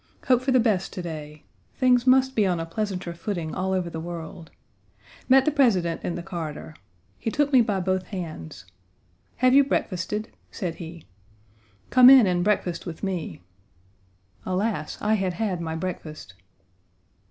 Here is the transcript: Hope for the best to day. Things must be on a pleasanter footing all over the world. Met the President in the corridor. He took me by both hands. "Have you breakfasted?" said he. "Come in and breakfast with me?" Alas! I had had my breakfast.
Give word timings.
Hope 0.25 0.41
for 0.41 0.51
the 0.51 0.59
best 0.59 0.93
to 0.93 1.03
day. 1.03 1.43
Things 1.75 2.07
must 2.07 2.35
be 2.35 2.47
on 2.47 2.59
a 2.59 2.65
pleasanter 2.65 3.13
footing 3.13 3.53
all 3.53 3.71
over 3.71 3.87
the 3.87 3.99
world. 3.99 4.49
Met 5.29 5.45
the 5.45 5.51
President 5.51 6.01
in 6.03 6.15
the 6.15 6.23
corridor. 6.23 6.75
He 7.19 7.29
took 7.29 7.53
me 7.53 7.61
by 7.61 7.81
both 7.81 8.07
hands. 8.07 8.65
"Have 9.35 9.53
you 9.53 9.63
breakfasted?" 9.63 10.31
said 10.49 10.77
he. 10.81 11.05
"Come 11.91 12.09
in 12.09 12.25
and 12.25 12.43
breakfast 12.43 12.87
with 12.87 13.03
me?" 13.03 13.43
Alas! 14.43 14.97
I 15.01 15.13
had 15.13 15.33
had 15.33 15.61
my 15.61 15.75
breakfast. 15.75 16.33